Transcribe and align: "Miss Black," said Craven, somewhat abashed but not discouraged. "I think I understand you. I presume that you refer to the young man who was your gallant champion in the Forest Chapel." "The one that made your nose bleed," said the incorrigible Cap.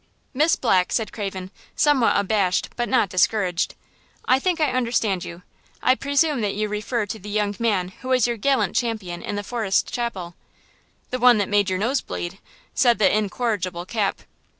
"Miss 0.33 0.55
Black," 0.55 0.91
said 0.91 1.13
Craven, 1.13 1.51
somewhat 1.75 2.17
abashed 2.17 2.69
but 2.75 2.89
not 2.89 3.07
discouraged. 3.07 3.75
"I 4.25 4.39
think 4.39 4.59
I 4.59 4.71
understand 4.71 5.23
you. 5.23 5.43
I 5.83 5.93
presume 5.93 6.41
that 6.41 6.55
you 6.55 6.67
refer 6.69 7.05
to 7.05 7.19
the 7.19 7.29
young 7.29 7.55
man 7.59 7.89
who 7.89 8.07
was 8.07 8.25
your 8.25 8.37
gallant 8.37 8.75
champion 8.75 9.21
in 9.21 9.35
the 9.35 9.43
Forest 9.43 9.93
Chapel." 9.93 10.33
"The 11.11 11.19
one 11.19 11.37
that 11.37 11.49
made 11.49 11.69
your 11.69 11.77
nose 11.77 12.01
bleed," 12.01 12.39
said 12.73 12.97
the 12.97 13.15
incorrigible 13.15 13.85
Cap. 13.85 14.23